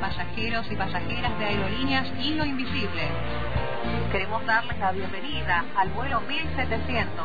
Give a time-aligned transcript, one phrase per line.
[0.00, 3.02] pasajeros y pasajeras de aerolíneas y lo invisible.
[4.12, 7.24] Queremos darles la bienvenida al vuelo 1700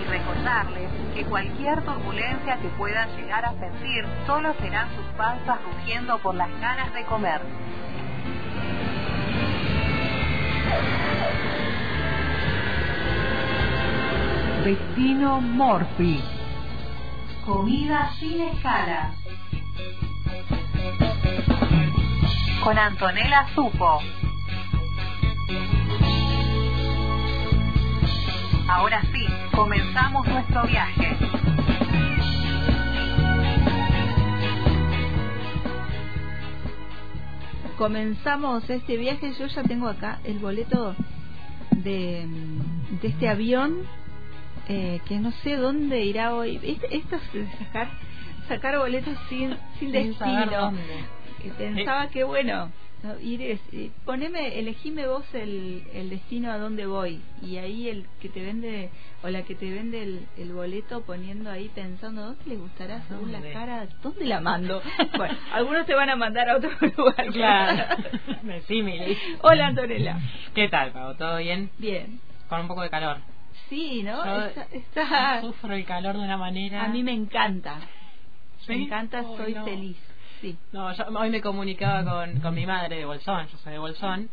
[0.00, 6.18] y recordarles que cualquier turbulencia que puedan llegar a sentir solo serán sus panzas rugiendo
[6.18, 7.40] por las ganas de comer.
[14.64, 16.22] Destino Morphy.
[17.44, 19.12] Comida sin escala.
[22.62, 24.00] Con Antonella Supo.
[28.68, 31.16] Ahora sí, comenzamos nuestro viaje.
[37.76, 40.94] Comenzamos este viaje, yo ya tengo acá el boleto
[41.72, 42.26] de,
[43.00, 43.78] de este avión
[44.68, 46.78] eh, que no sé dónde irá hoy.
[46.90, 47.90] Esto es sacar,
[48.46, 50.72] sacar boletos sin, sin, destino.
[51.50, 52.70] Pensaba que bueno,
[53.20, 53.58] ir
[54.04, 58.90] poneme, elegime vos el, el destino a dónde voy y ahí el que te vende
[59.22, 63.32] o la que te vende el, el boleto poniendo ahí pensando dónde le gustará según
[63.32, 64.80] la cara, ¿dónde la mando?
[65.16, 67.26] bueno, algunos te van a mandar a otro lugar.
[67.32, 67.96] Claro.
[68.68, 68.84] sí,
[69.42, 70.18] Hola Antonella.
[70.54, 71.16] ¿Qué tal, Pau?
[71.16, 71.70] ¿Todo bien?
[71.78, 72.20] Bien.
[72.48, 73.18] Con un poco de calor.
[73.68, 74.22] Sí, ¿no?
[74.70, 76.84] está, Sufro el calor de una manera.
[76.84, 77.80] A mí me encanta.
[78.68, 79.96] Me encanta, soy feliz.
[80.42, 80.58] Sí.
[80.72, 84.28] No, yo hoy me comunicaba con, con mi madre de Bolsón, yo soy de Bolsón.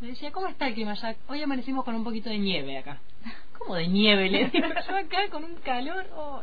[0.00, 1.16] Me decía, ¿cómo está el clima ya?
[1.28, 3.00] Hoy amanecimos con un poquito de nieve acá.
[3.58, 4.28] ¿Cómo de nieve?
[4.28, 6.06] Le digo yo acá con un calor.
[6.14, 6.42] Oh,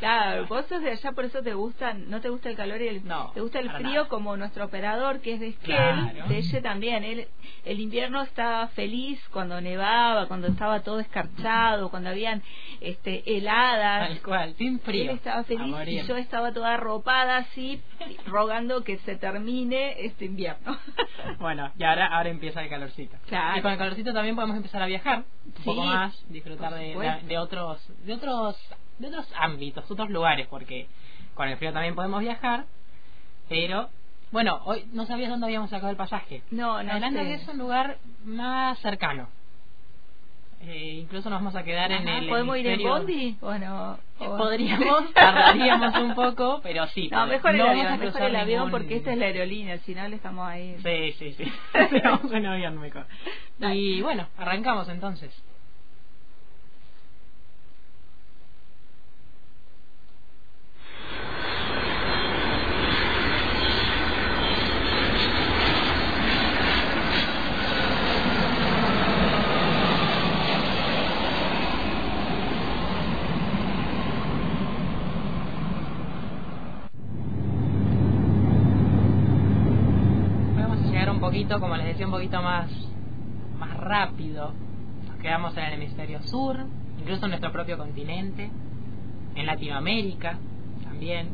[0.00, 2.88] Claro, vos sos de allá, por eso te gusta, no te gusta el calor y
[2.88, 6.62] el, no, te gusta el frío como nuestro operador que es de Esquel, de ella
[6.62, 7.04] también.
[7.04, 7.28] Él,
[7.64, 12.42] el invierno estaba feliz cuando nevaba, cuando estaba todo escarchado, cuando habían
[12.80, 14.08] este heladas.
[14.08, 15.10] Tal cual, sin frío.
[15.10, 17.80] Él estaba feliz y yo estaba toda arropada así,
[18.26, 20.76] rogando que se termine este invierno.
[21.38, 23.16] bueno, y ahora, ahora empieza el calorcito.
[23.28, 23.58] Claro.
[23.58, 27.38] Y con el calorcito también podemos empezar a viajar un poco más, disfrutar de, de
[27.38, 28.56] otros de otros
[28.98, 30.88] de otros ámbitos, otros lugares, porque
[31.34, 32.66] con el frío también podemos viajar,
[33.48, 33.88] pero
[34.30, 36.42] bueno, hoy no sabías dónde habíamos sacado el pasaje.
[36.50, 39.28] No, no Adelante que es un lugar más cercano.
[40.66, 43.36] Eh, incluso nos vamos a quedar en el ¿Podemos ir en Bondi?
[43.40, 47.08] Bueno, podríamos, tardaríamos un poco, pero sí.
[47.12, 50.16] No, mejor el avión, mejor el avión porque esta es la aerolínea, si no le
[50.16, 50.76] estamos ahí.
[50.82, 51.52] Sí, sí, sí.
[52.04, 53.06] vamos en avión mejor.
[53.60, 55.32] Y bueno, arrancamos entonces.
[81.60, 82.70] Como les decía, un poquito más,
[83.58, 84.52] más rápido.
[85.08, 86.58] Nos quedamos en el hemisferio sur,
[86.98, 88.50] incluso en nuestro propio continente,
[89.34, 90.38] en Latinoamérica
[90.84, 91.28] también.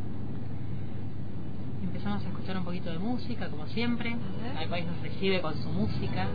[1.83, 4.17] Empezamos a escuchar un poquito de música, como siempre.
[4.61, 6.27] El país nos recibe con su música.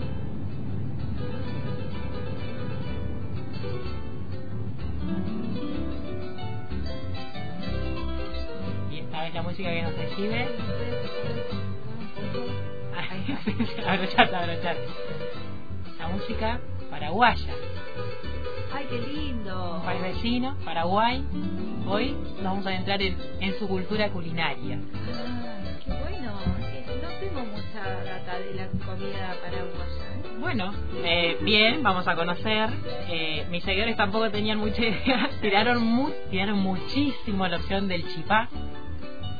[8.92, 10.48] Y esta vez la música que nos recibe
[13.88, 14.88] abrochate, abrochate.
[16.00, 16.60] La música
[16.90, 17.54] paraguaya.
[18.74, 19.78] ¡Ay, qué lindo!
[19.78, 21.24] Un país vecino, Paraguay.
[21.88, 24.80] Hoy nos vamos a entrar en, en su cultura culinaria.
[24.94, 26.34] Ah, qué bueno.
[27.02, 30.06] No tengo mucha data de la comida paraguaya.
[30.16, 30.38] ¿eh?
[30.40, 32.70] Bueno, eh, bien, vamos a conocer.
[33.08, 35.30] Eh, mis seguidores tampoco tenían mucha idea.
[35.42, 38.50] Tiraron, mu tiraron muchísimo la opción del chipá.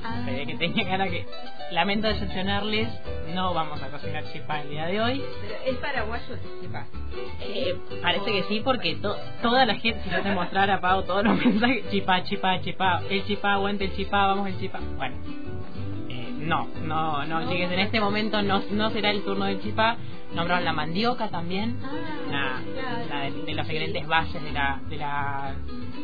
[0.06, 0.22] Ah.
[0.26, 1.26] Se ve que tenía ganas que
[1.72, 2.88] lamento decepcionarles,
[3.34, 5.24] no vamos a cocinar chipá el día de hoy.
[5.42, 6.86] Pero es paraguayo el chipá.
[7.42, 8.98] Eh, parece que sí, porque
[9.42, 13.26] toda la gente, si yo te mostrara, Pau, todos los mensajes, chipá, chipá, chipá, el
[13.26, 14.80] chipá, aguante el chipá, vamos el chipá.
[14.98, 15.16] Bueno,
[16.10, 19.98] eh, no, no, no, chicas, en este momento no, no será el turno del chipá.
[20.34, 21.80] Nombraron la mandioca también,
[22.32, 22.60] ah,
[23.10, 25.56] la, de, de, los ingredientes bases de la, de la,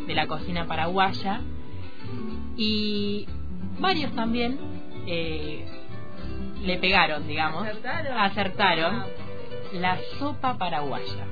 [0.08, 1.42] de la cocina paraguaya.
[2.56, 3.28] Y
[3.82, 4.60] varios también
[5.08, 5.66] eh,
[6.62, 7.68] le pegaron, digamos,
[8.16, 9.08] acertaron, ah,
[9.74, 11.26] la sopa paraguaya.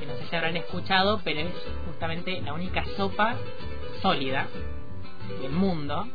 [0.00, 1.52] Que no sé si habrán escuchado, pero es
[1.86, 3.36] justamente la única sopa
[4.00, 4.46] sólida
[5.42, 6.08] del mundo.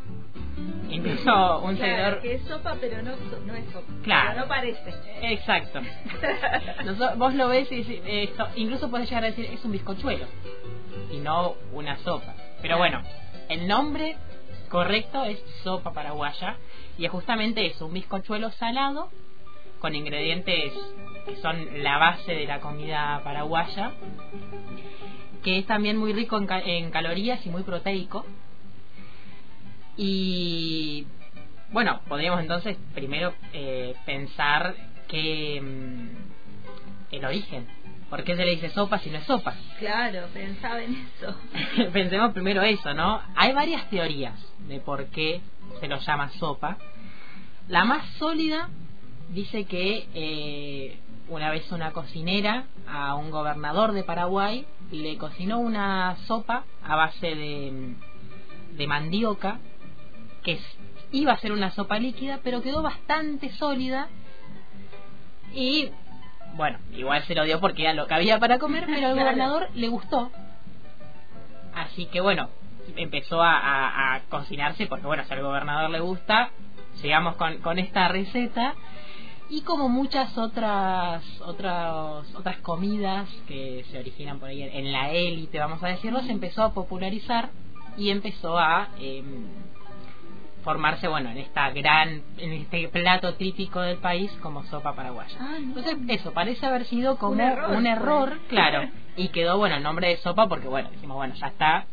[0.89, 3.11] Incluso un claro, que es sopa, pero no,
[3.45, 3.93] no es sopa.
[4.03, 4.41] Claro.
[4.41, 4.93] no parece.
[5.21, 5.79] Exacto.
[7.17, 10.25] vos lo ves y esto, incluso puedes llegar a decir es un bizcochuelo
[11.11, 12.33] y no una sopa.
[12.61, 13.01] Pero bueno,
[13.49, 14.17] el nombre
[14.71, 16.55] correcto es sopa paraguaya
[16.97, 19.09] y es justamente eso, un bizcochuelo salado
[19.79, 20.73] con ingredientes
[21.25, 23.91] que son la base de la comida paraguaya,
[25.43, 28.25] que es también muy rico en, calorías y muy proteico.
[29.97, 31.05] Y
[31.71, 34.75] bueno, podríamos entonces primero eh, pensar
[35.07, 37.67] que mm, el origen
[38.11, 39.55] ¿Por qué se le dice sopa si no es sopa?
[39.79, 41.33] Claro, pensaba en eso.
[41.93, 43.21] Pensemos primero eso, ¿no?
[43.35, 44.37] Hay varias teorías
[44.67, 45.39] de por qué
[45.79, 46.77] se lo llama sopa.
[47.69, 48.69] La más sólida
[49.29, 50.99] dice que eh,
[51.29, 57.33] una vez una cocinera a un gobernador de Paraguay le cocinó una sopa a base
[57.33, 57.95] de,
[58.73, 59.59] de mandioca
[60.43, 60.59] que
[61.13, 64.09] iba a ser una sopa líquida pero quedó bastante sólida
[65.53, 65.91] y
[66.55, 69.69] bueno, igual se lo dio porque era lo que había para comer, pero al gobernador
[69.73, 70.31] le gustó.
[71.73, 72.49] Así que bueno,
[72.95, 76.49] empezó a, cocinarse porque bueno, si al gobernador le gusta,
[77.01, 78.75] llegamos con, con esta receta
[79.49, 85.59] y como muchas otras otras otras comidas que se originan por ahí en la élite,
[85.59, 87.49] vamos a decirlo, se empezó a popularizar
[87.97, 89.23] y empezó a eh,
[90.63, 95.35] formarse bueno en esta gran en este plato típico del país como sopa paraguaya.
[95.39, 98.89] Ah, entonces eso parece haber sido como un error, claro.
[99.17, 101.85] Y quedó bueno el nombre de sopa porque bueno dijimos bueno ya está.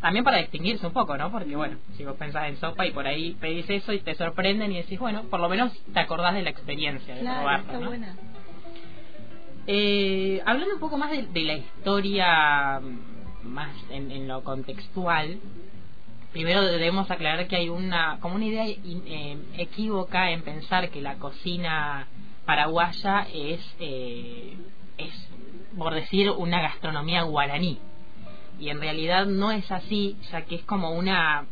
[0.00, 3.06] También para distinguirse un poco no porque bueno si vos pensás en sopa y por
[3.06, 6.42] ahí pedís eso y te sorprenden y decís bueno por lo menos te acordás de
[6.42, 8.06] la experiencia de probarlo ¿no?
[9.70, 12.80] Eh, hablando un poco más de, la historia
[13.42, 15.40] más en, en lo contextual
[16.32, 21.16] primero debemos aclarar que hay una como una idea eh, equívoca en pensar que la
[21.16, 22.06] cocina
[22.44, 24.56] paraguaya es eh,
[24.96, 25.12] es
[25.76, 27.78] por decir una gastronomía guaraní.
[28.58, 31.46] Y en realidad no es así ya que es como una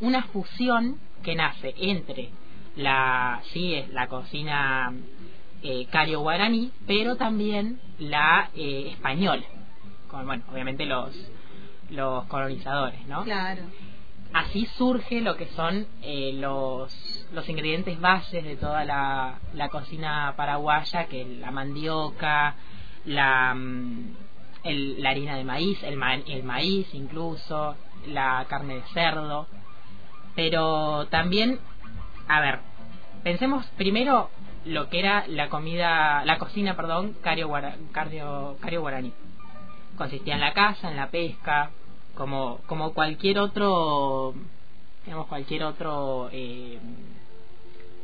[0.00, 2.30] una fusión que nace entre
[2.76, 4.92] la sí es la cocina
[5.62, 9.44] eh, cario guaraní pero también la eh, española
[10.08, 11.14] con bueno obviamente los
[11.90, 13.62] los colonizadores no claro
[14.32, 21.06] así surge lo que son eh, los, los ingredientes bases de toda la, cocina paraguaya,
[21.06, 22.54] que la mandioca,
[23.04, 24.14] la, mm,
[24.64, 27.76] la harina de maíz, el, el maíz incluso,
[28.06, 29.46] la carne de cerdo.
[30.34, 31.60] Pero también,
[32.28, 32.60] a ver,
[33.22, 34.30] pensemos primero
[34.64, 37.50] lo que era la comida, la cocina, perdón, cario,
[37.92, 39.12] cario, cario guaraní.
[39.96, 41.70] Consistía en la caza, en la pesca,
[42.14, 44.34] como como cualquier otro
[45.04, 46.78] digamos cualquier otro eh,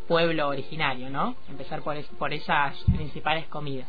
[0.07, 3.89] pueblo originario no empezar por por esas principales comidas.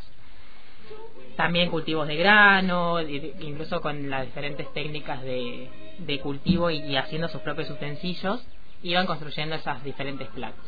[1.35, 5.69] También cultivos de grano incluso con las diferentes técnicas de,
[5.99, 8.45] de cultivo y, haciendo sus propios utensilios
[8.81, 10.65] iban construyendo esas diferentes platos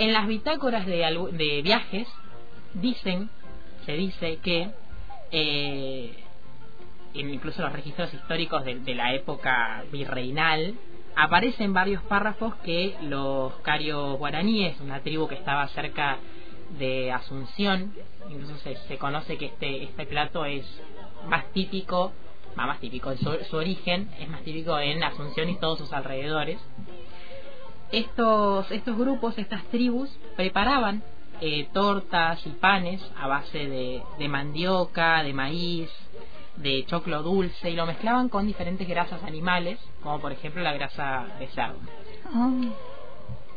[0.00, 2.08] en las bitácoras de, de viajes
[2.74, 3.28] dicen
[3.84, 4.70] se dice que
[5.30, 6.24] eh,
[7.14, 10.74] incluso los registros históricos de, la época virreinal,
[11.16, 16.18] aparecen varios párrafos que los carios guaraníes, una tribu que estaba cerca
[16.78, 17.92] de Asunción,
[18.30, 20.64] incluso se, conoce que este, este plato es
[21.26, 22.12] más típico,
[22.54, 26.60] más típico, su, su origen es más típico en Asunción y todos sus alrededores.
[27.90, 31.02] Estos, estos grupos, estas tribus, preparaban
[31.40, 35.90] eh, tortas y panes a base de, de mandioca, de maíz,
[36.56, 41.26] de choclo dulce y lo mezclaban con diferentes grasas animales, como por ejemplo la grasa
[41.38, 41.78] de cerdo.
[42.32, 42.50] Ah.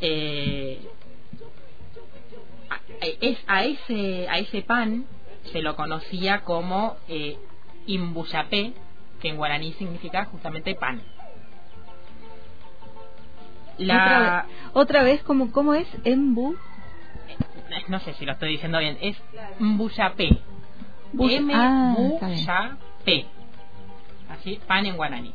[0.00, 0.80] Eh,
[3.20, 5.06] es, a, ese, a ese pan
[5.52, 7.38] se lo conocía como eh,
[7.86, 8.72] imbuyapé,
[9.20, 11.02] que en guaraní significa justamente pan.
[13.78, 14.46] La...
[14.72, 15.88] Otra, vez, ¿cómo, ¿cómo es?
[16.04, 16.56] Embu.
[17.88, 18.96] No sé si lo estoy diciendo bien.
[19.00, 19.16] Es
[19.58, 20.38] mbuyapé.
[21.18, 23.26] M ah, P.
[24.28, 25.32] Así, pan en guaraní.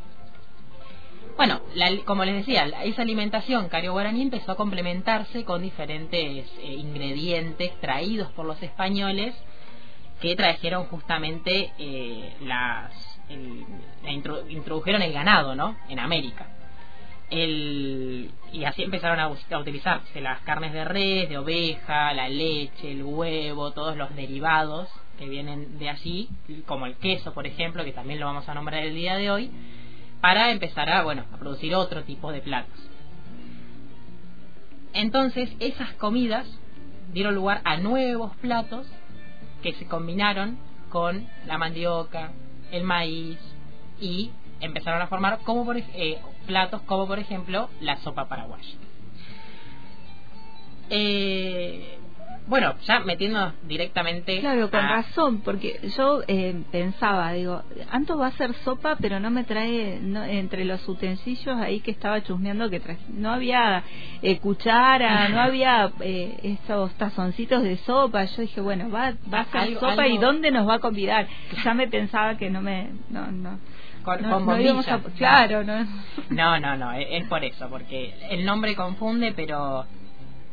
[1.38, 1.62] Bueno,
[2.06, 8.46] como les decía, esa alimentación cario-guaraní empezó a complementarse con diferentes eh, ingredientes traídos por
[8.46, 9.34] los españoles
[10.20, 12.92] que trajeron justamente eh, las
[14.50, 15.78] introdujeron el ganado, ¿no?
[15.88, 16.48] En América.
[17.30, 22.92] El, y así empezaron a, a, utilizarse las carnes de res, de oveja, la leche,
[22.92, 26.30] el huevo, todos los derivados que vienen de allí,
[26.66, 29.52] como el queso, por ejemplo, que también lo vamos a nombrar el día de hoy,
[30.22, 32.80] para empezar a, bueno, a producir otro tipo de platos.
[34.94, 36.48] Entonces, esas comidas
[37.14, 38.88] dieron lugar a nuevos platos
[39.62, 40.58] que se combinaron
[40.90, 42.32] con la mandioca,
[42.72, 43.38] el maíz
[44.00, 48.76] y empezaron a formar como por, eh, platos como por ejemplo la sopa paraguaya.
[50.90, 51.99] Eh,
[52.50, 54.40] bueno, ya metiendo directamente.
[54.40, 59.30] Claro, con razón, porque yo eh, pensaba, digo, Anto va a hacer sopa, pero no
[59.30, 63.02] me trae no, entre los utensilios ahí que estaba chusmeando que traje.
[63.10, 63.84] No había
[64.24, 68.26] eh, cuchara, no había eh, esos tazoncitos de sopa.
[68.26, 71.28] Yo dije, bueno, va, va a hacer sopa y ¿dónde nos va a convidar?
[71.64, 72.90] Ya me pensaba que no me.
[73.10, 73.60] No, no.
[74.02, 74.84] Con, no, no
[75.18, 75.86] claro, no.
[76.30, 79.86] No, no, no, es por eso, porque el nombre confunde, pero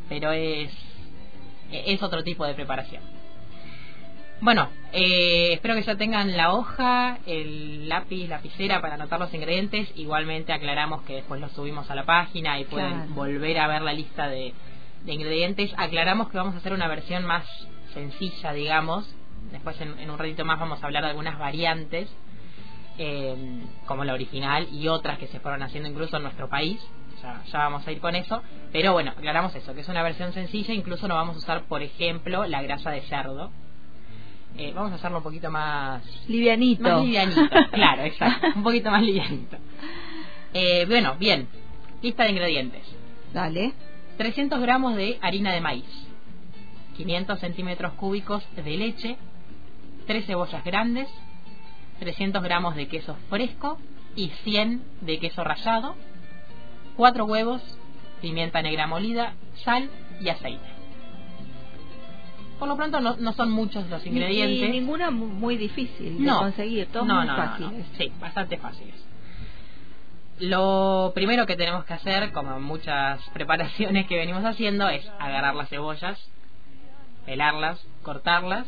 [0.08, 0.70] pero es
[1.70, 3.02] es otro tipo de preparación.
[4.40, 9.90] Bueno, eh, espero que ya tengan la hoja, el lápiz, lapicera para anotar los ingredientes.
[9.96, 13.94] Igualmente aclaramos que después los subimos a la página y pueden volver a ver la
[13.94, 14.52] lista de,
[15.06, 15.72] ingredientes.
[15.78, 17.46] Aclaramos que vamos a hacer una versión más
[17.94, 19.08] sencilla, digamos.
[19.52, 22.08] Después en, un ratito más vamos a hablar de algunas variantes,
[22.98, 23.34] eh,
[23.86, 26.78] como la original y otras que se fueron haciendo incluso en nuestro país
[27.22, 28.42] ya, vamos a ir con eso.
[28.72, 31.82] Pero bueno, aclaramos eso, que es una versión sencilla, incluso no vamos a usar, por
[31.82, 33.50] ejemplo, la grasa de cerdo.
[34.56, 36.02] Eh, vamos a hacerlo un poquito más...
[36.28, 36.82] Livianito.
[36.82, 37.42] Más livianito,
[37.72, 38.46] claro, exacto.
[38.54, 39.56] Un poquito más livianito.
[40.54, 41.48] Eh, bueno, bien.
[42.00, 42.82] Lista de ingredientes.
[43.32, 43.74] Dale.
[44.16, 46.08] 300 gramos de harina de maíz.
[46.96, 49.16] 500 centímetros cúbicos de leche.
[50.06, 51.08] 3 cebollas grandes.
[51.98, 53.78] 300 gramos de queso fresco
[54.16, 55.94] y 100 de queso rallado,
[56.96, 57.62] cuatro huevos,
[58.20, 59.34] pimienta negra molida,
[59.64, 60.76] sal y aceite.
[62.58, 64.68] Por lo pronto no, son muchos los ingredientes.
[64.68, 67.86] Y, ninguna muy difícil de conseguir, todos muy fáciles.
[67.98, 68.94] sí, bastante fáciles.
[70.38, 75.68] Lo primero que tenemos que hacer, como muchas preparaciones que venimos haciendo, es agarrar las
[75.68, 76.18] cebollas,
[77.24, 78.66] pelarlas, cortarlas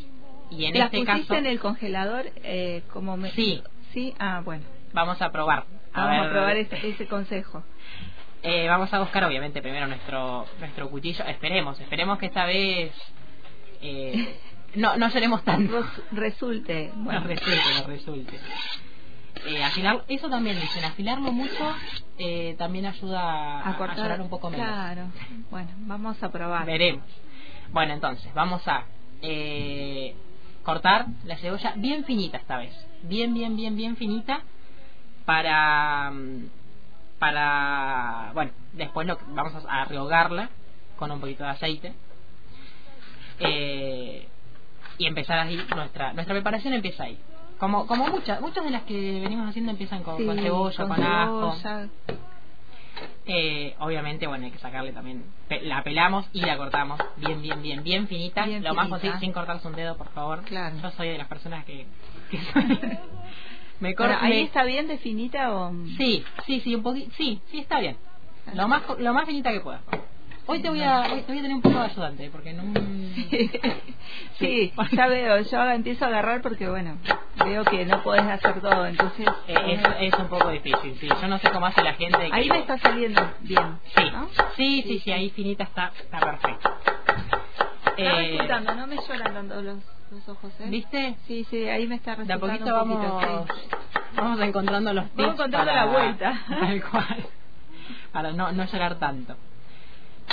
[0.50, 1.34] y en este caso.
[1.34, 3.30] en el congelador eh, como me...
[3.32, 3.62] Sí.
[3.92, 4.64] Sí, ah, bueno.
[4.92, 5.64] Vamos a probar.
[5.94, 7.62] Vamos a probar ese consejo.
[8.42, 11.24] Eh, vamos a buscar obviamente primero nuestro nuestro cuchillo.
[11.24, 12.92] Esperemos, esperemos que esta vez
[13.82, 14.38] eh,
[14.74, 15.68] no no seremos tan
[16.12, 17.20] resulte, bueno.
[17.26, 18.38] resulte, resulte.
[19.46, 21.74] Eh, afilar, eso también dicen, afilarlo mucho
[22.18, 24.66] eh, también ayuda a, cortar, un poco menos.
[24.66, 25.06] Claro,
[25.50, 26.66] bueno, vamos a probar.
[26.66, 27.04] Veremos.
[27.70, 28.84] Bueno, entonces, vamos a
[29.22, 30.14] eh,
[30.62, 32.74] cortar la cebolla bien finita esta vez.
[33.02, 34.42] Bien, bien, bien, bien finita
[35.24, 36.50] para mm,
[37.18, 40.50] para bueno después lo vamos a rehogarla
[40.96, 41.94] con un poquito de aceite
[43.40, 44.28] eh,
[44.98, 47.18] y empezar ahí nuestra nuestra preparación empieza ahí.
[47.58, 51.56] Como como muchas muchas de las que venimos haciendo empiezan con, cebolla con, ajo.
[53.26, 55.24] eh, obviamente bueno hay que sacarle también
[55.62, 58.46] la pelamos y la cortamos bien bien bien bien finita.
[58.46, 60.42] Lo más posible sin cortarse un dedo por favor.
[60.42, 60.76] Claro.
[60.82, 61.86] yo soy de las personas que,
[62.30, 62.38] que
[63.80, 65.72] Me ¿Ahí está bien de finita o...?
[65.96, 67.96] Sí, sí, sí, un poquito, sí, sí está bien.
[68.54, 69.82] Lo más, lo más finita que pueda.
[70.46, 72.62] Hoy te voy a, hoy te voy a tener un poco de ayudante, porque no...
[74.38, 76.96] Sí, ya veo, yo empiezo a agarrar porque, bueno,
[77.44, 79.28] veo que no podés hacer todo, entonces...
[79.46, 82.30] Eh, es, es un poco difícil, sí, yo no sé cómo hace la gente...
[82.32, 84.02] Ahí me está saliendo bien, Sí,
[84.56, 86.70] sí, sí, sí, ahí finita está, está perfecto.
[87.98, 90.66] Eh, no me lloran tanto los los ojos, ¿eh?
[90.68, 91.16] ¿Viste?
[91.26, 93.46] Sí, sí, ahí me está resultando De a poquito vamos,
[94.14, 96.40] vamos encontrando los tips Vamos encontrando la vuelta.
[96.48, 97.26] Tal cual.
[98.12, 99.36] Para no, no llegar tanto.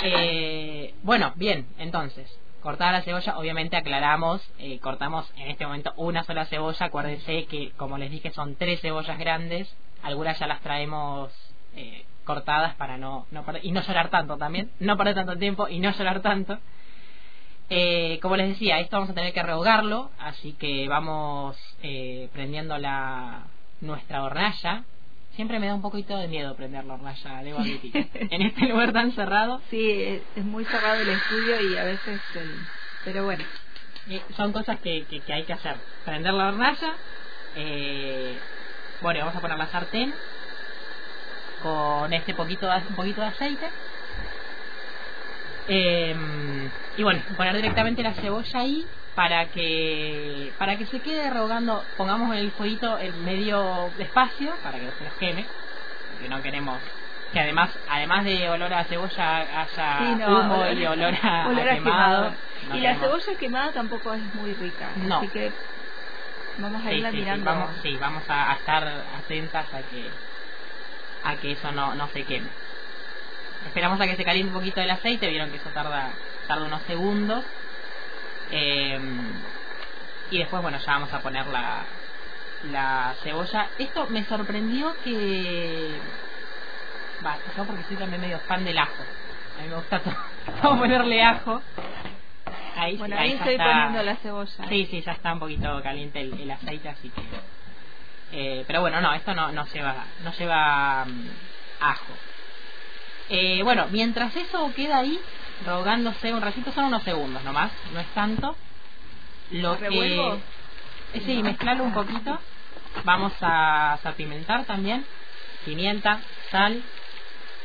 [0.02, 2.30] Eh, bueno, bien, entonces,
[2.60, 7.70] cortada la cebolla, obviamente aclaramos, eh, cortamos en este momento una sola cebolla, acuérdense que
[7.76, 11.32] como les dije son tres cebollas grandes, algunas ya las traemos
[11.74, 15.78] eh, cortadas para no, no y no llorar tanto también, no perder tanto tiempo y
[15.78, 16.58] no llorar tanto.
[17.68, 22.78] Eh, como les decía, esto vamos a tener que rehogarlo, así que vamos eh, prendiendo
[22.78, 23.44] la
[23.80, 24.84] nuestra hornalla.
[25.34, 28.08] Siempre me da un poquito de miedo prender la hornalla, debo admitir.
[28.14, 29.60] en este lugar tan cerrado.
[29.70, 32.20] Sí, es, muy cerrado el estudio y a veces...
[33.04, 33.44] Pero bueno.
[34.08, 35.76] Eh, son cosas que, que, hay que hacer.
[36.04, 36.94] Prender la hornalla.
[37.56, 38.38] Eh,
[39.00, 40.14] bueno, vamos a poner la sartén
[41.62, 43.68] con este poquito de, un poquito de aceite
[45.68, 46.14] eh,
[46.96, 52.36] y bueno, poner directamente la cebolla ahí para que para que se quede rehogando, pongamos
[52.36, 55.46] el fueguito en medio despacio para que no se nos queme,
[56.12, 56.78] porque no queremos
[57.32, 62.32] que además además de olor a cebolla haya humo y olor a, quemado.
[62.74, 65.50] y la cebolla quemada tampoco es muy rica, así que
[66.58, 67.44] vamos a irla mirando.
[67.44, 68.86] vamos, sí, vamos a, estar
[69.18, 70.06] atentas a que
[71.24, 72.48] a que eso no, no se queme.
[73.66, 76.10] Esperamos a que se caliente un poquito el aceite, vieron que eso tarda,
[76.46, 77.44] tarda unos segundos.
[78.50, 78.98] Eh,
[80.30, 81.82] y después, bueno, ya vamos a poner la,
[82.72, 83.68] la cebolla.
[83.78, 85.98] Esto me sorprendió que...
[87.24, 89.02] Va, yo porque soy también medio fan del ajo.
[89.58, 90.14] A mí me gusta todo,
[90.62, 91.62] todo ponerle ajo.
[92.76, 93.64] Ahí, Bueno, sí, ahí ya estoy está.
[93.64, 94.68] poniendo la cebolla.
[94.68, 97.22] Sí, sí, ya está un poquito caliente el, el aceite, así que...
[98.32, 99.94] Eh, pero bueno, no, esto no, no lleva,
[100.24, 101.28] no lleva mm,
[101.80, 102.12] ajo.
[103.28, 105.18] Eh, bueno, mientras eso queda ahí,
[105.64, 108.56] rogándose un ratito, son unos segundos nomás, no es tanto.
[109.50, 110.34] Lo ¿Lo que...
[111.14, 112.38] Eh, Sí, mezclarlo un poquito.
[113.04, 115.04] Vamos a salpimentar también.
[115.64, 116.82] Pimienta, sal,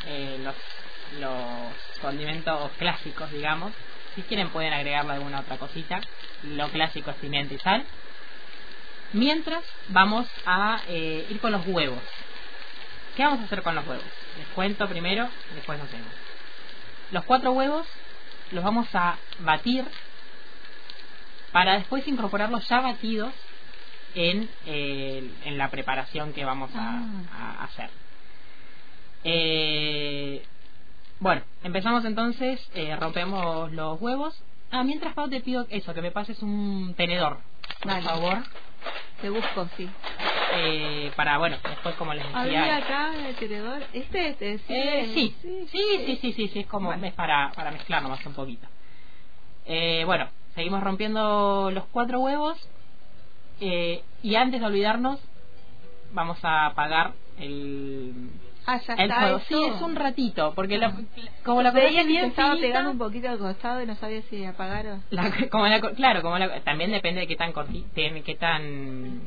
[0.06, 0.56] eh, los,
[1.20, 3.72] los condimentos clásicos, digamos.
[4.16, 6.02] Si quieren pueden agregarle alguna otra cosita.
[6.44, 7.84] Lo clásico es pimienta y sal.
[9.14, 12.00] Mientras vamos a eh, ir con los huevos.
[13.16, 14.21] ¿Qué vamos a hacer con los huevos?
[14.38, 16.08] Les cuento primero, después lo hacemos.
[17.12, 17.86] Los cuatro huevos
[18.52, 19.86] los vamos a batir
[21.52, 23.34] para después incorporarlos ya batidos
[24.16, 27.02] en, eh, en la preparación que vamos a,
[27.34, 27.56] Ah.
[27.60, 27.90] a hacer.
[29.24, 30.44] Eh,
[31.20, 34.42] bueno, empezamos entonces, eh, rompemos los huevos.
[34.72, 37.40] Ah, mientras Pau te pido eso, que me pases un tenedor,
[37.82, 38.04] por Dale.
[38.04, 38.44] favor,
[39.22, 39.88] Te busco, sí.
[40.54, 42.40] Eh, para, bueno, después como les decía...
[42.42, 43.84] Había acá el tenedor.
[43.94, 44.30] ¿Este?
[44.30, 47.06] este sí, Eh, sí, sí, sí, sí, sí, sí, es como Bueno.
[47.06, 48.68] es para, para mezclar nomás un poquito.
[49.66, 52.58] Eh, bueno, seguimos rompiendo los cuatro huevos
[53.60, 55.20] eh, y antes de olvidarnos
[56.14, 58.32] vamos a apagar el,
[58.66, 59.40] Ah, ya el está.
[59.48, 60.94] Sí, es un ratito, porque la-
[61.46, 64.88] como la Veía bien estaba pegando un poquito al costado y no sabía si apagar
[64.88, 65.00] o...
[65.10, 68.36] la- como la, co- claro, como la, también depende de qué tan corti, de qué
[68.36, 69.22] tan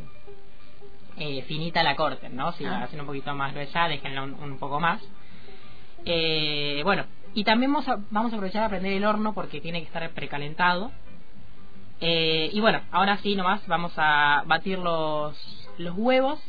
[1.18, 2.52] eh, finita la corten, ¿no?
[2.52, 2.70] Si Ah.
[2.70, 5.00] la hacen un poquito más gruesa, déjenla un, un poco más.
[6.04, 7.04] Eh, bueno,
[7.34, 10.08] y también vamos a, vamos a aprovechar a prender el horno porque tiene que estar
[10.10, 10.92] precalentado.
[12.00, 15.36] Eh, y bueno, ahora sí nomás vamos a batir los,
[15.78, 16.40] los huevos.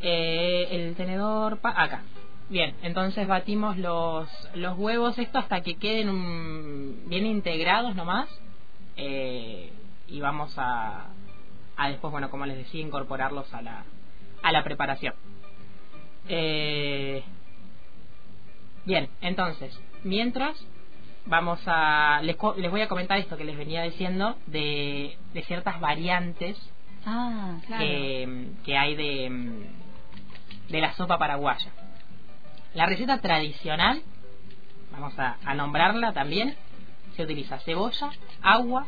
[0.00, 2.02] El tenedor pa- acá.
[2.48, 8.28] Bien, entonces batimos los, los huevos esto hasta que queden un- bien integrados nomás.
[8.96, 11.08] Y vamos a,
[11.78, 13.84] a después, bueno, como les decía, incorporarlos a la,
[14.42, 15.14] a la preparación.
[16.28, 17.22] Eh,
[18.84, 20.56] bien, entonces, mientras
[21.24, 25.80] vamos a les, les voy a comentar esto que les venía diciendo de, de ciertas
[25.80, 26.58] variantes
[27.06, 27.84] Ah, claro.
[27.84, 29.62] que, que hay de,
[30.68, 31.70] de la sopa paraguaya.
[32.74, 34.02] La receta tradicional,
[34.92, 36.54] vamos a, a nombrarla también,
[37.16, 38.10] se utiliza cebolla,
[38.42, 38.86] agua,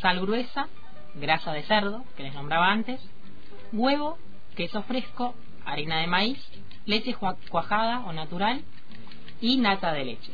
[0.00, 0.68] sal gruesa,
[1.16, 3.00] grasa de cerdo, que les nombraba antes,
[3.72, 4.18] huevo,
[4.56, 6.38] queso fresco, harina de maíz,
[6.86, 7.14] leche
[7.48, 8.62] cuajada o natural
[9.40, 10.32] y nata de leche.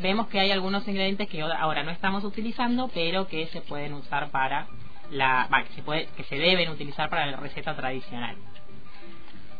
[0.00, 4.30] Vemos que hay algunos ingredientes que ahora- no estamos utilizando, pero que se pueden usar
[4.30, 4.66] para
[5.10, 8.36] la, que se puede, que se deben utilizar para la receta tradicional.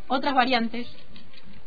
[0.07, 0.87] Otras variantes,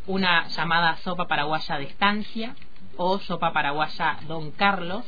[0.06, 2.56] una llamada sopa paraguaya de estancia
[2.96, 5.04] o sopa paraguaya Don Carlos,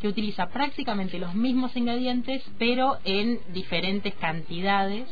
[0.00, 5.08] que utiliza prácticamente los mismos ingredientes, pero en diferentes cantidades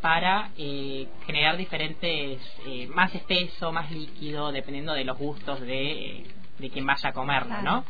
[0.00, 6.24] para eh, generar diferentes, eh, más espeso, más líquido, dependiendo de los gustos de,
[6.58, 7.84] de quien vaya a comerlo, ¿no?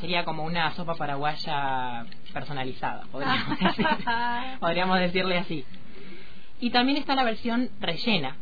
[0.00, 3.86] Sería como una sopa paraguaya personalizada, podríamos, decir.
[4.60, 5.64] podríamos decirle así.
[6.60, 8.36] Y también está la versión rellena.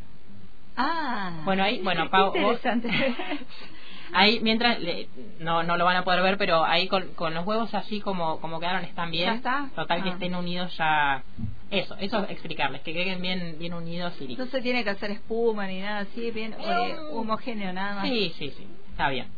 [0.76, 1.40] Ah.
[1.44, 2.60] Bueno, ahí- bueno, Pau, vos-.
[4.14, 5.08] Ahí, mientras, le-
[5.40, 8.40] no, no lo van a poder ver, pero ahí con, con los huevos así como,
[8.40, 9.26] como quedaron están bien.
[9.26, 9.70] ¿Ya está?
[9.74, 10.12] Total que Ah.
[10.12, 11.22] estén unidos ya.
[11.70, 14.36] Eso, eso explicarles, que queden bien, bien unidos y.
[14.36, 18.04] No se tiene que hacer espuma ni nada así, bien eh, homogéneo nada más.
[18.08, 19.28] Sí, sí, sí, está bien.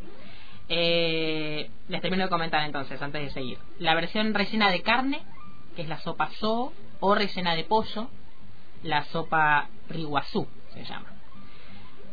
[0.67, 3.57] Eh, les termino de comentar entonces, antes de seguir.
[3.79, 5.21] La versión rellena de carne,
[5.75, 8.09] que es la sopa so, o rellena de pollo,
[8.83, 11.13] la sopa riguazú se llama.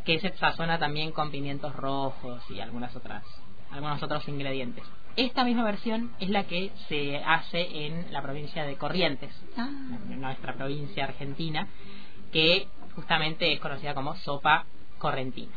[0.05, 3.25] Que se sazona también con pimientos rojos y algunas otras,
[3.71, 4.85] algunos otros ingredientes.
[5.17, 9.69] Esta misma versión es la que se hace en la provincia de Corrientes, Ah.
[10.11, 11.69] en nuestra provincia argentina,
[12.33, 14.65] que justamente es conocida como sopa
[14.99, 15.53] correntina.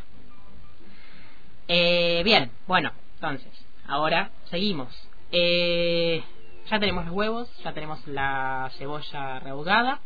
[1.67, 3.51] Eh, bien, bueno, entonces,
[3.87, 4.93] ahora seguimos.
[5.31, 6.23] Eh,
[6.69, 9.99] ya tenemos los huevos, ya tenemos la cebolla rehogada.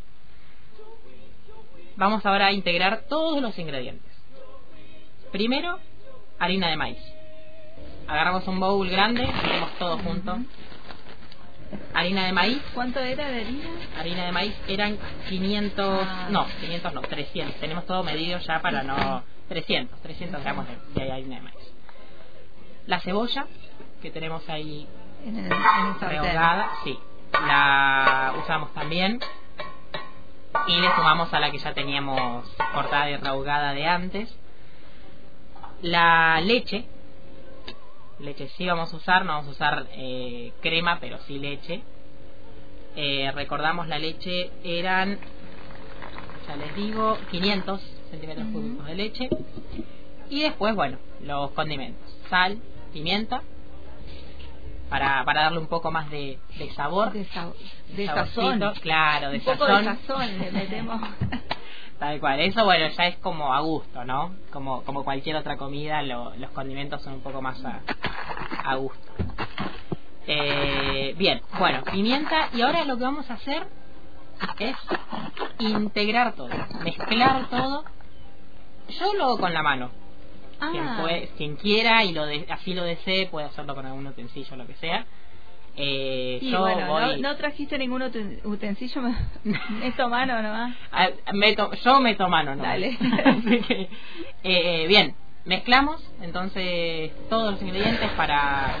[1.96, 4.09] Vamos ahora a integrar todos los ingredientes.
[5.32, 5.78] Primero,
[6.38, 6.98] harina de maíz.
[8.08, 10.38] Agarramos un bowl grande, ponemos todo junto.
[11.94, 13.68] Harina de maíz, ¿Cuánto era de harina?
[13.98, 16.26] harina de maíz eran 500, Ah.
[16.30, 17.54] no, 500 no, 300.
[17.60, 21.74] Tenemos todo medido ya para no 300, 300 gramos de, de harina de maíz.
[22.86, 23.46] La cebolla
[24.02, 24.88] que tenemos ahí
[25.24, 26.08] En el, en el sartén.
[26.08, 26.98] rehogada, sí,
[27.46, 29.20] la usamos también.
[30.66, 34.36] y le sumamos a la que ya teníamos cortada y rehogada de antes.
[35.82, 36.84] La leche,
[38.18, 41.82] leche sí vamos a usar, no vamos a usar eh, crema, pero sí leche.
[42.96, 45.18] Eh, recordamos la leche eran,
[46.46, 49.28] ya les digo, 500 centímetros cúbicos de leche.
[50.28, 52.58] Y después, bueno, los condimentos, sal,
[52.92, 53.42] pimienta,
[54.90, 57.12] para, para darle un poco más de, de sabor.
[57.12, 57.52] De, sa
[57.96, 58.74] de saborcito, sazón.
[58.82, 61.00] Claro, de Un poco de sazón le metemos.
[62.00, 64.34] Tal cual, eso bueno, ya es como a gusto, ¿no?
[64.50, 67.82] Como, como cualquier otra comida, lo- los condimentos son un poco más a,
[68.64, 69.12] a gusto.
[70.26, 73.66] Eh, bien, bueno, pimienta, y ahora lo que vamos a hacer
[74.58, 74.76] es
[75.58, 76.48] integrar todo,
[76.82, 77.84] mezclar todo.
[78.98, 79.90] Yo lo hago con la mano.
[80.72, 84.06] Quien, Ah, puede- quien quiera y lo de- así lo desee puede hacerlo con algún
[84.06, 85.06] utensilio, lo que sea.
[85.76, 87.20] Eh, y yo bueno, voy...
[87.20, 89.02] no, no trajiste ningún uten- utensilio,
[89.44, 90.76] me- meto mano nomás.
[90.92, 92.62] Ah, meto- yo meto mano, ¿no?
[92.62, 92.96] Dale.
[93.24, 93.88] Así que,
[94.42, 98.74] eh, bien, mezclamos entonces todos los ingredientes para,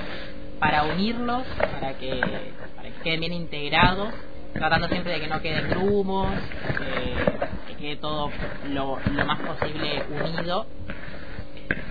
[0.58, 4.14] para unirlos, para que, para que queden bien integrados,
[4.52, 6.38] tratando siempre de que no queden grumos,
[6.84, 7.32] eh,
[7.66, 8.32] que quede todo
[8.64, 10.66] lo, lo más posible unido.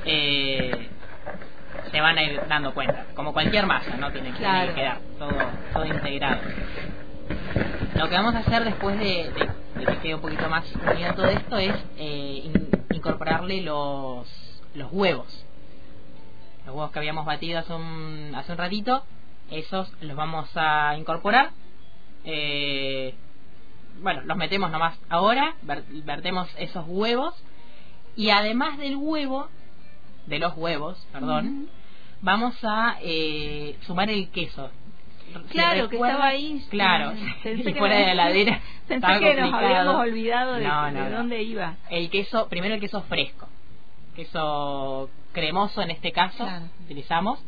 [0.05, 0.89] Eh,
[1.91, 4.11] se van a ir dando cuenta, como cualquier masa, ¿no?
[4.11, 4.69] Tiene que, tiene Claro.
[4.69, 5.35] que quedar todo,
[5.73, 6.41] todo integrado.
[7.95, 9.49] Lo que vamos a hacer después de, de-
[9.79, 14.27] de que quede un poquito más unido todo esto es eh, in- incorporarle los,
[14.73, 15.45] los huevos.
[16.65, 19.03] Los huevos que habíamos batido hace un, hace un ratito,
[19.51, 21.51] esos los vamos a incorporar.
[22.25, 23.15] Eh,
[24.01, 27.33] bueno, los metemos nomás ahora, ver- vertemos esos huevos
[28.15, 29.47] y además del huevo,
[30.27, 31.67] de los huevos, perdón.
[32.21, 34.69] Vamos a eh, sumar el queso.
[35.51, 36.65] Claro, que estaba ahí.
[36.69, 38.61] Claro, Pensé y que fuera me- de la heladera.
[38.87, 41.17] Pensé que nos habíamos olvidado de, No, no, de no.
[41.17, 41.75] dónde iba.
[41.89, 43.47] El queso, primero el queso fresco,
[44.15, 46.65] queso cremoso en este caso, Claro.
[46.83, 47.39] utilizamos.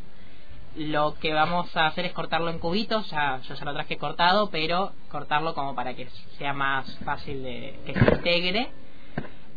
[0.78, 4.50] Lo que vamos a hacer es cortarlo en cubitos, ya, yo ya lo traje cortado,
[4.52, 6.08] pero cortarlo como para que
[6.38, 8.70] sea más fácil de que se integre.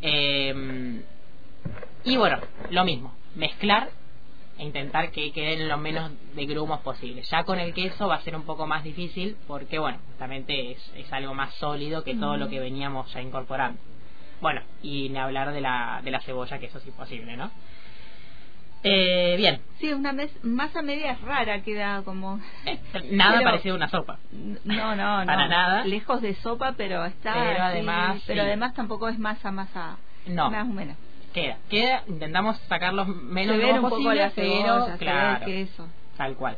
[0.02, 1.02] Eh,
[2.04, 2.38] y bueno,
[2.70, 3.90] lo mismo, mezclar
[4.58, 7.22] intentar que queden lo menos de grumos posible.
[7.22, 10.92] Ya con el queso va a ser un poco más difícil porque, bueno, justamente es,
[10.96, 13.80] es algo más sólido que todo lo que veníamos ya incorporando.
[14.40, 17.50] Bueno, y ni hablar de la, de la cebolla, que eso es imposible, ¿no?
[18.86, 22.38] Eh, bien, Sí, una mes- masa media rara queda como...
[22.66, 22.78] Eh,
[23.10, 24.18] nada Pero- parecido a una sopa.
[24.64, 25.26] No, no, no.
[25.26, 25.84] Para nada.
[25.86, 27.32] Lejos de sopa, pero está...
[27.32, 28.46] Pero así, además, Pero sí.
[28.46, 29.96] además tampoco es masa, masa...
[30.26, 30.50] No.
[30.50, 30.96] Más o menos.
[31.34, 35.88] Queda, queda, intentamos sacarlos menos ve un poco posible, la cebolla, pero claro, el queso.
[36.16, 36.56] tal cual.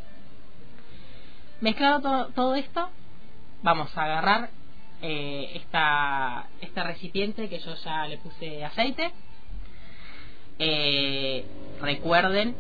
[1.62, 2.90] Mezclado todo, todo esto,
[3.62, 4.50] vamos a agarrar
[5.00, 9.12] eh, esta, este recipiente que yo ya le puse aceite.
[10.58, 11.46] Eh,
[11.80, 12.54] recuerden,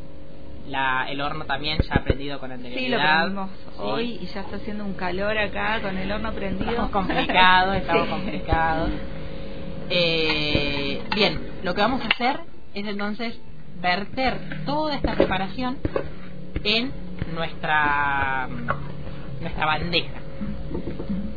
[0.68, 2.64] la, el horno también ya ha prendido con Sí, lo
[2.96, 3.20] anterioridad.
[3.20, 3.66] prendimos Sí.
[3.78, 6.70] hoy y ya está haciendo un calor acá con el horno prendido.
[6.70, 8.10] Estamos complicados, estamos Sí.
[8.10, 8.90] complicados.
[9.90, 12.38] Eh, bien, lo que vamos a hacer
[12.74, 13.36] es entonces
[13.82, 15.78] verter toda esta preparación
[16.62, 16.92] en
[17.34, 18.48] nuestra
[19.40, 20.14] nuestra bandeja.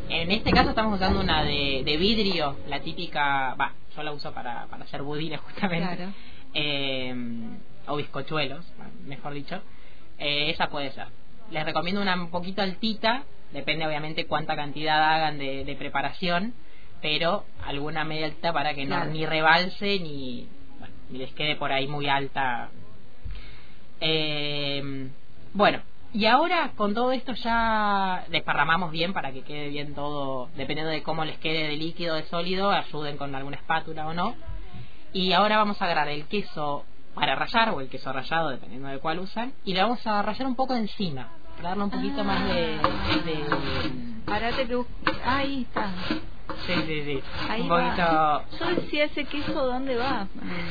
[0.08, 4.32] En este caso estamos usando una de, de vidrio, la típica, va, yo la uso
[4.32, 6.12] para, para hacer budines justamente, Claro.
[6.54, 7.12] eh,
[7.88, 8.64] o bizcochuelos,
[9.06, 9.60] mejor dicho.
[10.18, 11.08] Eh, esa puede ser.
[11.50, 16.54] Les recomiendo una un poquito altita, depende obviamente cuánta cantidad hagan de, de preparación,
[17.02, 19.10] pero alguna media alta para que no Claro.
[19.10, 22.70] ni rebalse ni, bueno, ni les quede por ahí muy alta.
[24.00, 25.08] Eh,
[25.52, 25.80] bueno,
[26.12, 31.02] y ahora con todo esto ya desparramamos bien para que quede bien todo, dependiendo de
[31.02, 34.34] cómo les quede de líquido, de sólido, ayuden con alguna espátula o no.
[35.12, 36.84] Y ahora vamos a agarrar el queso
[37.14, 40.46] para rallar o el queso rallado, dependiendo de cuál usan, y le vamos a rallar
[40.46, 42.24] un poco encima, para darle un poquito Ah.
[42.24, 42.54] más de,
[43.24, 43.90] de-
[44.24, 44.76] Parate que...
[44.76, 44.86] bus-
[45.24, 45.90] Ahí está.
[46.66, 47.22] Sí, sí, sí.
[47.48, 48.44] Ahí un va.
[48.46, 48.64] poquito.
[48.64, 50.28] Yo decía ese queso, ¿dónde va?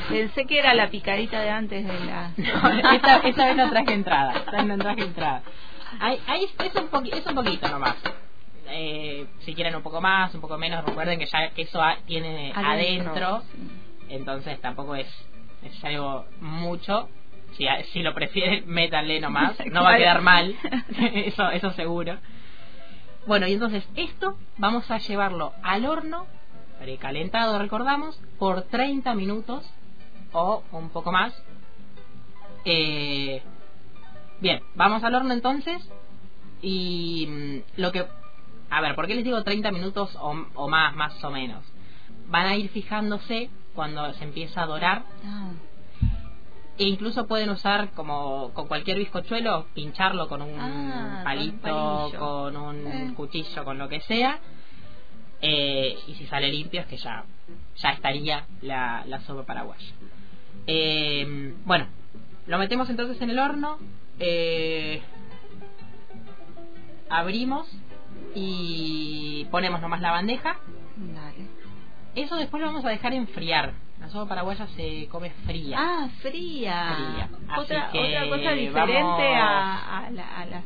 [0.08, 2.30] Pensé que era la picadita de antes de la...
[2.82, 4.32] No, esta, esta vez no traje entrada.
[4.34, 5.42] Esta vez no traje entrada.
[5.98, 7.96] Ahí, ahí es, un poqui- es un poquito nomás.
[8.68, 12.52] Eh, si quieren un poco más, un poco menos, recuerden que ya queso a- tiene
[12.54, 13.42] adentro,
[14.08, 15.08] entonces tampoco es
[15.62, 17.08] necesario mucho.
[17.56, 19.54] Si, si lo prefieren, métanle nomás.
[19.66, 20.54] No va a quedar mal,
[21.14, 22.16] eso, eso seguro.
[23.26, 26.26] Bueno, y entonces esto vamos a llevarlo al horno,
[26.78, 29.64] precalentado, recordamos, por 30 minutos
[30.32, 31.34] o un poco más.
[32.64, 33.42] Eh,
[34.40, 35.82] bien, vamos al horno entonces
[36.62, 38.06] y mm, lo que
[38.70, 41.64] a ver, ¿por qué les digo 30 minutos o, o más, más o menos?
[42.28, 45.02] Van a ir fijándose cuando se empieza a dorar.
[45.24, 45.50] Ah,
[46.80, 51.60] E incluso pueden usar como con cualquier bizcochuelo, pincharlo con un Ah, con un palito,
[51.60, 52.18] palillo.
[52.18, 53.12] con un Eh.
[53.14, 54.38] cuchillo, con lo que sea.
[55.42, 57.24] Eh, y si sale limpio es que ya,
[57.76, 59.92] ya estaría la, la sopa paraguaya.
[60.66, 61.86] Eh, bueno,
[62.46, 63.78] lo metemos entonces en el horno.
[67.10, 67.68] abrimos
[68.34, 70.56] y ponemos nomás la bandeja.
[70.96, 71.59] dale.
[72.14, 73.72] Eso después lo vamos a dejar enfriar.
[74.00, 75.76] La sopa paraguaya se come fría.
[75.78, 76.94] Ah, fría.
[76.96, 77.28] Fría.
[77.58, 80.62] Otra, otra cosa diferente vamos- a, a, la, a la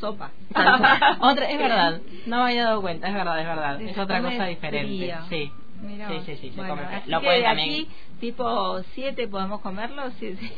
[0.00, 0.30] sopa.
[1.20, 3.78] otra, es verdad, no me había dado cuenta, es verdad, es verdad.
[3.78, 4.96] Se Es otra cosa diferente.
[4.98, 5.16] frío.
[5.30, 5.52] Sí.
[5.80, 7.00] Mirá Sí, sí, sí, se Bueno, come frío.
[7.06, 10.10] Lo pueden de también- aquí, tipo 7, ¿podemos comerlo?
[10.18, 10.52] Sí, sí.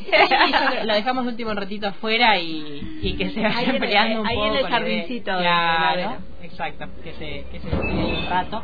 [0.85, 4.37] Lo dejamos último un ratito afuera y, y que se vaya el- enfriando un ahí
[4.39, 4.57] en poco.
[4.59, 8.63] el jardincito Claro, exacto, que se, que se un rato.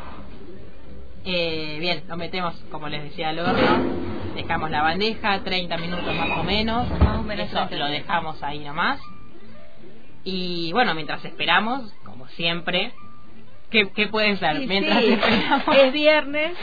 [1.25, 4.05] Eh, bien, lo metemos, como les decía, al horno.
[4.35, 6.89] Dejamos la bandeja, 30 minutos más o menos.
[6.99, 8.99] Más o menos Eso 30 lo dejamos ahí nomás.
[10.23, 12.91] Y bueno, mientras esperamos, como siempre,
[13.69, 14.57] ¿qué, qué puede ser?
[14.59, 15.13] Sí, mientras sí.
[15.13, 15.75] esperamos.
[15.77, 16.53] Es viernes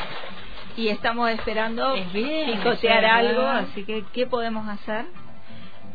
[0.77, 5.05] y estamos esperando Es viernes, picotear algo, así que ¿qué podemos hacer?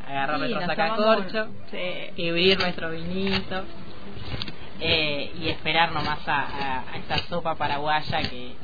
[0.07, 1.31] Agarrar Sí, nuestro sacacorcho.
[1.31, 1.77] tomamos- sí.
[1.77, 3.63] escribir nuestro vinito
[5.57, 8.55] esperar nomás a, a- a esta sopa paraguaya que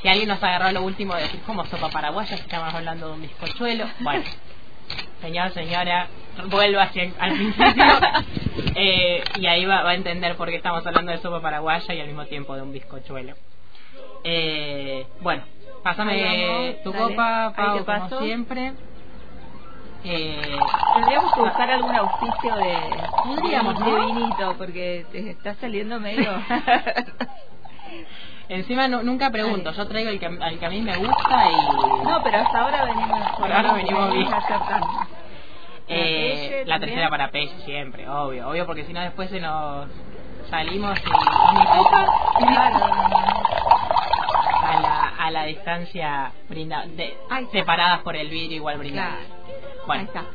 [0.00, 3.12] si alguien nos agarró lo último de decir como sopa paraguaya si estamos hablando de
[3.14, 4.24] un bizcochuelo bueno
[5.20, 6.06] señor señora
[6.48, 7.84] vuelva hacia al principio.
[8.74, 12.00] Eh, y ahí va, va a entender por qué estamos hablando de sopa paraguaya y
[12.00, 13.34] al mismo tiempo de un bizcochuelo.
[14.24, 15.42] Eh, bueno
[15.82, 17.04] pásame tu dale.
[17.14, 18.72] copa Pau como siempre
[20.04, 20.58] eh,
[20.94, 22.78] Tendríamos que buscar algún auspicio de,
[23.24, 24.06] Podríamos, de ¿no?
[24.06, 26.30] vinito porque te está saliendo medio...
[28.48, 31.54] Encima no- nunca pregunto, yo traigo el que, al que a mí me gusta y
[32.06, 34.26] no, pero hasta ahora venimos, Por ahora venimos bien.
[35.88, 36.80] eh, Pelle la también.
[36.80, 39.86] tercera para pez siempre, obvio, obvio porque si no después se nos
[40.48, 41.02] salimos y
[42.46, 42.78] Claro.
[44.62, 47.18] a la, a la distancia brinda, de,
[47.52, 49.18] separadas por el vidrio igual brindamos.
[49.26, 49.57] Claro.
[49.88, 50.20] Bueno, Ahí está.
[50.20, 50.30] Salud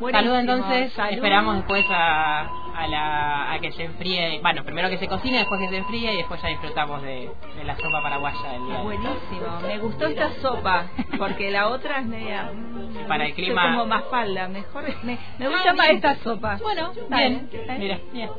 [0.00, 0.36] Buenísimo.
[0.36, 1.12] entonces, Salud.
[1.14, 2.40] esperamos después a,
[2.76, 6.14] a, la, a que se enfríe, bueno, primero que se cocine, después que se enfríe
[6.14, 8.78] y después ya disfrutamos de, de la sopa paraguaya del día.
[8.82, 10.84] Buenísimo, me gustó esta sopa,
[11.18, 12.52] porque la otra es media...
[12.54, 15.96] mm, Para el clima- como más falda, mejor me, me gusta Ah, más bien.
[15.96, 16.58] esta sopa.
[16.62, 17.76] Bueno, Dale, bien, ¿eh?
[17.80, 18.30] mira, bien.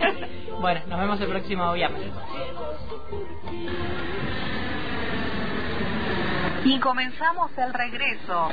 [0.62, 2.10] bueno, nos vemos el próximo viernes.
[6.64, 8.48] Y comenzamos el regreso.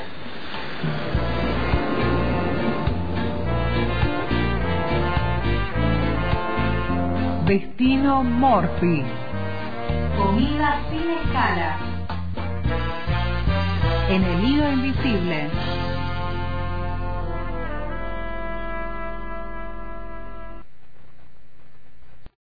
[7.49, 9.01] Destino Morphy.
[10.15, 11.79] Comida sin escala.
[14.07, 15.49] En el hilo invisible.